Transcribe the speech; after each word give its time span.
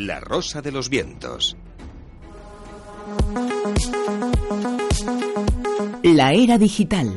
La 0.00 0.18
Rosa 0.18 0.62
de 0.62 0.72
los 0.72 0.88
Vientos. 0.88 1.58
La 6.02 6.32
era 6.32 6.56
digital. 6.56 7.14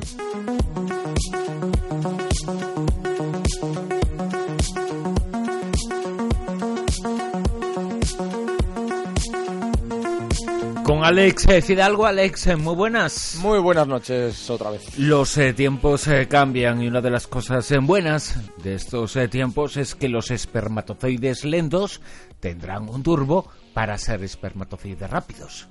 Con 10.83 11.05
Alex 11.05 11.47
eh, 11.47 11.61
Fidalgo. 11.61 12.05
Alex, 12.05 12.47
eh, 12.47 12.55
muy 12.57 12.75
buenas. 12.75 13.37
Muy 13.41 13.59
buenas 13.59 13.87
noches 13.87 14.49
otra 14.49 14.69
vez. 14.69 14.97
Los 14.99 15.37
eh, 15.37 15.53
tiempos 15.53 16.07
eh, 16.07 16.27
cambian 16.27 16.81
y 16.81 16.87
una 16.87 16.99
de 16.99 17.09
las 17.09 17.25
cosas 17.25 17.71
eh, 17.71 17.79
buenas 17.79 18.37
de 18.61 18.75
estos 18.75 19.15
eh, 19.15 19.29
tiempos 19.29 19.77
es 19.77 19.95
que 19.95 20.09
los 20.09 20.29
espermatozoides 20.29 21.45
lentos 21.45 22.01
tendrán 22.41 22.89
un 22.89 23.01
turbo 23.01 23.49
para 23.73 23.97
ser 23.97 24.23
espermatozoides 24.23 25.09
rápidos. 25.09 25.69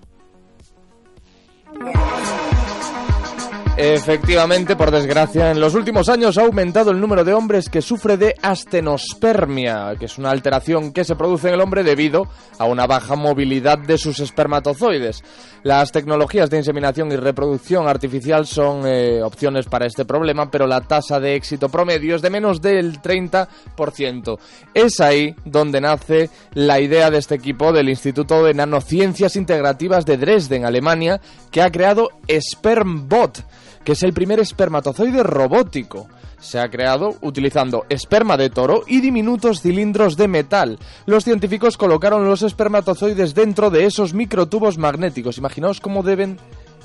Efectivamente, 3.74 4.76
por 4.76 4.90
desgracia, 4.90 5.50
en 5.50 5.58
los 5.58 5.74
últimos 5.74 6.10
años 6.10 6.36
ha 6.36 6.42
aumentado 6.42 6.90
el 6.90 7.00
número 7.00 7.24
de 7.24 7.32
hombres 7.32 7.70
que 7.70 7.80
sufre 7.80 8.18
de 8.18 8.34
astenospermia, 8.42 9.94
que 9.98 10.04
es 10.04 10.18
una 10.18 10.30
alteración 10.30 10.92
que 10.92 11.04
se 11.04 11.16
produce 11.16 11.48
en 11.48 11.54
el 11.54 11.62
hombre 11.62 11.82
debido 11.82 12.28
a 12.58 12.66
una 12.66 12.86
baja 12.86 13.16
movilidad 13.16 13.78
de 13.78 13.96
sus 13.96 14.20
espermatozoides. 14.20 15.24
Las 15.62 15.90
tecnologías 15.90 16.50
de 16.50 16.58
inseminación 16.58 17.12
y 17.12 17.16
reproducción 17.16 17.88
artificial 17.88 18.46
son 18.46 18.82
eh, 18.84 19.22
opciones 19.22 19.64
para 19.66 19.86
este 19.86 20.04
problema, 20.04 20.50
pero 20.50 20.66
la 20.66 20.82
tasa 20.82 21.18
de 21.18 21.34
éxito 21.34 21.70
promedio 21.70 22.16
es 22.16 22.22
de 22.22 22.28
menos 22.28 22.60
del 22.60 23.00
30%. 23.00 24.38
Es 24.74 25.00
ahí 25.00 25.34
donde 25.46 25.80
nace 25.80 26.28
la 26.52 26.78
idea 26.78 27.10
de 27.10 27.18
este 27.18 27.36
equipo 27.36 27.72
del 27.72 27.88
Instituto 27.88 28.44
de 28.44 28.52
Nanociencias 28.52 29.34
Integrativas 29.34 30.04
de 30.04 30.18
Dresden, 30.18 30.66
Alemania, 30.66 31.22
que 31.50 31.62
ha 31.62 31.70
creado 31.70 32.10
SpermBot 32.28 33.61
que 33.84 33.92
es 33.92 34.02
el 34.02 34.12
primer 34.12 34.40
espermatozoide 34.40 35.22
robótico. 35.22 36.08
Se 36.38 36.58
ha 36.58 36.68
creado 36.68 37.16
utilizando 37.20 37.84
esperma 37.88 38.36
de 38.36 38.50
toro 38.50 38.82
y 38.86 39.00
diminutos 39.00 39.62
cilindros 39.62 40.16
de 40.16 40.28
metal. 40.28 40.78
Los 41.06 41.24
científicos 41.24 41.76
colocaron 41.76 42.24
los 42.24 42.42
espermatozoides 42.42 43.34
dentro 43.34 43.70
de 43.70 43.84
esos 43.84 44.12
microtubos 44.12 44.76
magnéticos. 44.76 45.38
Imaginaos 45.38 45.80
cómo 45.80 46.02
deben 46.02 46.38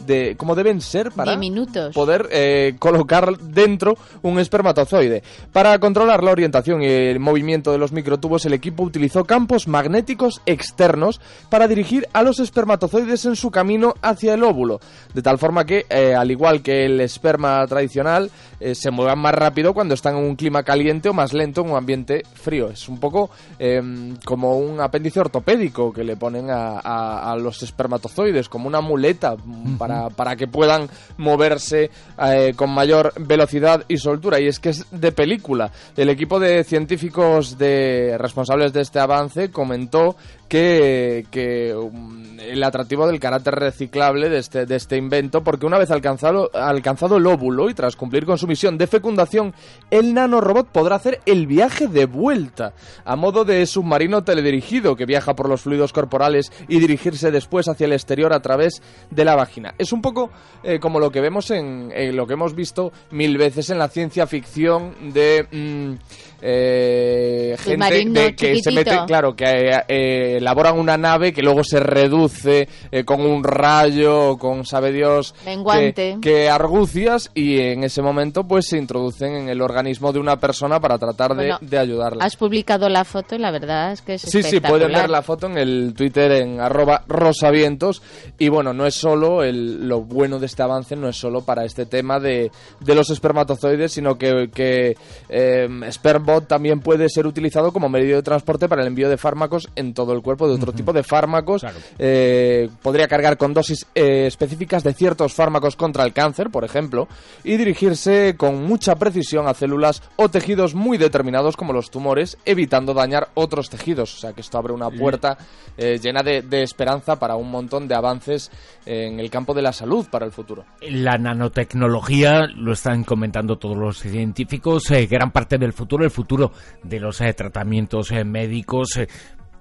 de 0.05 0.35
cómo 0.37 0.55
deben 0.55 0.81
ser 0.81 1.11
para 1.11 1.31
Diminutos. 1.31 1.93
poder 1.93 2.27
eh, 2.31 2.75
colocar 2.79 3.37
dentro 3.37 3.97
un 4.21 4.39
espermatozoide. 4.39 5.23
Para 5.51 5.77
controlar 5.79 6.23
la 6.23 6.31
orientación 6.31 6.81
y 6.81 6.87
el 6.87 7.19
movimiento 7.19 7.71
de 7.71 7.77
los 7.77 7.91
microtubos, 7.91 8.45
el 8.45 8.53
equipo 8.53 8.83
utilizó 8.83 9.25
campos 9.25 9.67
magnéticos 9.67 10.41
externos 10.45 11.19
para 11.49 11.67
dirigir 11.67 12.07
a 12.13 12.23
los 12.23 12.39
espermatozoides 12.39 13.25
en 13.25 13.35
su 13.35 13.51
camino 13.51 13.93
hacia 14.01 14.33
el 14.33 14.43
óvulo, 14.43 14.79
de 15.13 15.21
tal 15.21 15.37
forma 15.37 15.65
que, 15.65 15.85
eh, 15.89 16.13
al 16.15 16.29
igual 16.31 16.61
que 16.61 16.85
el 16.85 16.99
esperma 17.01 17.65
tradicional, 17.67 18.29
eh, 18.59 18.75
se 18.75 18.91
muevan 18.91 19.19
más 19.19 19.33
rápido 19.35 19.73
cuando 19.73 19.93
están 19.93 20.15
en 20.17 20.23
un 20.23 20.35
clima 20.35 20.63
caliente 20.63 21.09
o 21.09 21.13
más 21.13 21.33
lento 21.33 21.61
en 21.61 21.71
un 21.71 21.77
ambiente 21.77 22.23
frío. 22.33 22.69
Es 22.69 22.87
un 22.89 22.99
poco 22.99 23.29
eh, 23.59 23.81
como 24.25 24.57
un 24.57 24.79
apéndice 24.81 25.19
ortopédico 25.19 25.91
que 25.93 26.03
le 26.03 26.15
ponen 26.17 26.49
a, 26.49 26.79
a- 26.79 27.31
a 27.31 27.35
los 27.37 27.61
espermatozoides, 27.63 28.49
como 28.49 28.67
una 28.67 28.81
muleta 28.81 29.35
mm, 29.43 29.77
para, 29.77 29.86
para 30.15 30.35
que 30.35 30.47
puedan 30.47 30.89
moverse 31.17 31.89
eh, 32.23 32.53
con 32.55 32.69
mayor 32.69 33.13
velocidad 33.19 33.83
y 33.87 33.97
soltura. 33.97 34.39
Y 34.39 34.47
es 34.47 34.59
que 34.59 34.69
es 34.69 34.85
de 34.91 35.11
película. 35.11 35.71
El 35.95 36.09
equipo 36.09 36.39
de 36.39 36.63
científicos 36.63 37.57
de 37.57 38.17
responsables 38.17 38.73
de 38.73 38.81
este 38.81 38.99
avance 38.99 39.49
comentó 39.49 40.15
que, 40.47 41.25
que, 41.29 41.75
um, 41.75 42.39
el 42.39 42.63
atractivo 42.63 43.07
del 43.07 43.19
carácter 43.19 43.55
reciclable 43.55 44.29
de 44.29 44.39
este, 44.39 44.65
de 44.65 44.75
este 44.75 44.97
invento, 44.97 45.43
porque 45.43 45.65
una 45.65 45.77
vez 45.77 45.91
alcanzado, 45.91 46.49
alcanzado 46.53 47.17
el 47.17 47.27
óvulo 47.27 47.69
y 47.69 47.73
tras 47.73 47.95
cumplir 47.95 48.25
con 48.25 48.37
su 48.37 48.47
misión 48.47 48.77
de 48.77 48.87
fecundación, 48.87 49.53
el 49.91 50.13
nanorobot 50.13 50.67
podrá 50.67 50.95
hacer 50.95 51.19
el 51.25 51.47
viaje 51.47 51.87
de 51.87 52.05
vuelta, 52.05 52.73
a 53.03 53.15
modo 53.15 53.43
de 53.43 53.65
submarino 53.65 54.23
teledirigido 54.23 54.95
que 54.95 55.05
viaja 55.05 55.35
por 55.35 55.49
los 55.49 55.61
fluidos 55.61 55.93
corporales 55.93 56.51
y 56.67 56.79
dirigirse 56.79 57.31
después 57.31 57.67
hacia 57.67 57.85
el 57.85 57.93
exterior 57.93 58.33
a 58.33 58.41
través 58.41 58.81
de 59.11 59.25
la 59.25 59.35
vagina. 59.35 59.73
Es 59.77 59.91
un 59.91 60.01
poco 60.01 60.29
eh, 60.63 60.79
como 60.79 60.99
lo 60.99 61.11
que 61.11 61.21
vemos 61.21 61.51
en, 61.51 61.91
en 61.93 62.15
lo 62.15 62.25
que 62.25 62.33
hemos 62.33 62.55
visto 62.55 62.91
mil 63.11 63.37
veces 63.37 63.69
en 63.69 63.77
la 63.77 63.87
ciencia 63.87 64.27
ficción 64.27 65.13
de 65.13 65.47
mm, 65.51 65.95
eh, 66.41 67.55
gente 67.59 68.05
de 68.05 68.35
que 68.35 68.59
se 68.61 68.71
mete, 68.71 68.95
claro, 69.07 69.35
que 69.35 69.45
eh, 69.87 70.37
elaboran 70.37 70.77
una 70.77 70.97
nave 70.97 71.33
que 71.33 71.41
luego 71.41 71.63
se 71.63 71.79
reduce 71.79 72.67
eh, 72.91 73.03
con 73.03 73.21
un 73.21 73.43
rayo, 73.43 74.37
con 74.37 74.65
sabe 74.65 74.91
Dios 74.91 75.33
que, 75.43 76.17
que 76.21 76.49
argucias 76.49 77.31
y 77.33 77.59
en 77.59 77.83
ese 77.83 78.01
momento 78.01 78.43
pues 78.43 78.67
se 78.67 78.77
introducen 78.77 79.33
en 79.33 79.49
el 79.49 79.61
organismo 79.61 80.13
de 80.13 80.19
una 80.19 80.37
persona 80.37 80.79
para 80.79 80.99
tratar 80.99 81.31
de, 81.31 81.35
Bueno, 81.35 81.57
de 81.61 81.77
ayudarla. 81.77 82.23
Has 82.23 82.35
publicado 82.35 82.87
la 82.87 83.03
foto 83.03 83.35
y 83.35 83.39
la 83.39 83.51
verdad 83.51 83.93
es 83.93 84.01
que 84.01 84.15
es 84.15 84.21
Sí, 84.21 84.43
sí, 84.43 84.59
pueden 84.59 84.91
ver 84.91 85.09
la 85.09 85.23
foto 85.23 85.47
en 85.47 85.57
el 85.57 85.93
Twitter 85.95 86.31
en 86.33 86.59
arroba 86.59 87.03
rosavientos. 87.07 88.01
Y 88.37 88.49
bueno, 88.49 88.73
no 88.73 88.85
es 88.85 88.93
solo, 88.93 89.43
el, 89.43 89.66
lo 89.67 90.01
bueno 90.01 90.39
de 90.39 90.45
este 90.45 90.63
avance 90.63 90.95
no 90.95 91.07
es 91.07 91.17
solo 91.17 91.41
para 91.41 91.65
este 91.65 91.85
tema 91.85 92.19
de, 92.19 92.51
de 92.79 92.95
los 92.95 93.09
espermatozoides, 93.09 93.91
sino 93.91 94.17
que, 94.17 94.49
que 94.53 94.97
eh, 95.29 95.67
SpermBot 95.91 96.47
también 96.47 96.79
puede 96.79 97.09
ser 97.09 97.27
utilizado 97.27 97.71
como 97.71 97.89
medio 97.89 98.15
de 98.15 98.23
transporte 98.23 98.67
para 98.67 98.81
el 98.81 98.87
envío 98.87 99.09
de 99.09 99.17
fármacos 99.17 99.69
en 99.75 99.93
todo 99.93 100.13
el 100.13 100.21
cuerpo, 100.21 100.47
de 100.47 100.55
otro 100.55 100.73
tipo 100.73 100.93
de 100.93 101.03
fármacos. 101.03 101.61
Claro. 101.61 101.77
Eh, 101.99 102.69
podría 102.81 103.07
cargar 103.07 103.37
con 103.37 103.53
dosis 103.53 103.85
eh, 103.95 104.25
específicas 104.27 104.83
de 104.83 104.93
ciertos 104.93 105.33
fármacos 105.33 105.75
contra 105.75 106.03
el 106.03 106.13
cáncer, 106.13 106.49
por 106.49 106.63
ejemplo, 106.63 107.07
y 107.43 107.57
dirigirse 107.57 108.35
con 108.37 108.63
mucha 108.63 108.95
precisión 108.95 109.47
a 109.47 109.53
células 109.53 110.01
o 110.15 110.29
tejidos 110.29 110.75
muy 110.75 110.97
determinados 110.97 111.57
como 111.57 111.73
los 111.73 111.91
tumores, 111.91 112.37
evitando 112.45 112.93
dañar 112.93 113.29
otros 113.33 113.69
tejidos. 113.69 114.15
O 114.15 114.19
sea 114.19 114.33
que 114.33 114.41
esto 114.41 114.57
abre 114.57 114.73
una 114.73 114.89
puerta 114.89 115.37
llena 115.77 116.23
de, 116.23 116.41
de 116.41 116.63
esperanza 116.63 117.17
para 117.17 117.35
un 117.35 117.51
montón 117.51 117.87
de 117.87 117.95
avances 117.95 118.51
en 118.85 119.19
el 119.19 119.29
campo 119.29 119.53
de 119.53 119.56
la 119.61 119.73
salud 119.73 120.07
para 120.09 120.25
el 120.25 120.31
futuro. 120.31 120.65
La 120.81 121.17
nanotecnología, 121.17 122.47
lo 122.47 122.73
están 122.73 123.03
comentando 123.03 123.57
todos 123.57 123.77
los 123.77 123.99
científicos, 123.99 124.89
eh, 124.91 125.07
gran 125.07 125.31
parte 125.31 125.57
del 125.57 125.73
futuro, 125.73 126.03
el 126.03 126.11
futuro 126.11 126.51
de 126.83 126.99
los 126.99 127.21
eh, 127.21 127.33
tratamientos 127.33 128.11
eh, 128.11 128.23
médicos. 128.23 128.99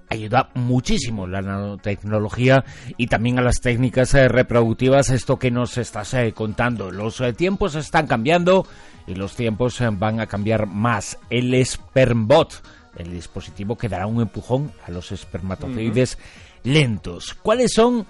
Ayuda 0.09 0.49
muchísimo 0.53 1.27
la 1.27 1.41
nanotecnología 1.41 2.63
y 2.95 3.07
también 3.07 3.39
a 3.39 3.41
las 3.41 3.59
técnicas 3.59 4.13
eh, 4.13 4.29
reproductivas, 4.29 5.09
esto 5.09 5.37
que 5.37 5.51
nos 5.51 5.77
estás 5.77 6.13
eh, 6.13 6.31
contando. 6.31 6.91
Los 6.91 7.19
eh, 7.19 7.33
tiempos 7.33 7.75
están 7.75 8.07
cambiando 8.07 8.65
y 9.05 9.15
los 9.15 9.35
tiempos 9.35 9.81
van 9.93 10.21
a 10.21 10.27
cambiar 10.27 10.65
más. 10.65 11.19
El 11.29 11.65
SpermBot, 11.65 12.63
el 12.95 13.11
dispositivo 13.11 13.77
que 13.77 13.89
dará 13.89 14.07
un 14.07 14.21
empujón 14.21 14.71
a 14.85 14.91
los 14.91 15.11
espermatozoides 15.11 16.17
lentos. 16.63 17.33
¿Cuáles 17.33 17.73
son 17.73 18.07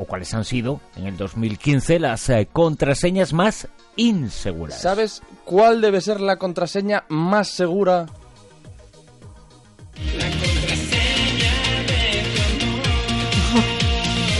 o 0.00 0.06
cuáles 0.06 0.32
han 0.32 0.46
sido 0.46 0.80
en 0.96 1.06
el 1.06 1.16
2015 1.18 1.98
las 1.98 2.28
eh, 2.30 2.48
contraseñas 2.50 3.34
más 3.34 3.68
inseguras? 3.96 4.80
¿Sabes 4.80 5.22
cuál 5.44 5.82
debe 5.82 6.00
ser 6.00 6.22
la 6.22 6.36
contraseña 6.36 7.04
más 7.08 7.48
segura? 7.48 8.06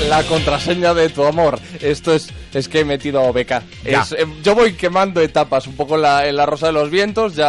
La 0.08 0.22
contraseña 0.24 0.94
de 0.94 1.10
tu 1.10 1.24
amor. 1.24 1.60
Esto 1.80 2.14
es, 2.14 2.30
es 2.54 2.68
que 2.68 2.80
he 2.80 2.84
metido 2.84 3.30
beca. 3.32 3.62
Es, 3.84 4.12
eh, 4.12 4.26
yo 4.42 4.54
voy 4.54 4.72
quemando 4.72 5.20
etapas 5.20 5.66
un 5.66 5.76
poco 5.76 5.96
en 5.96 6.02
la, 6.02 6.26
en 6.26 6.36
la 6.36 6.46
Rosa 6.46 6.66
de 6.66 6.72
los 6.72 6.90
Vientos. 6.90 7.34
Ya 7.34 7.38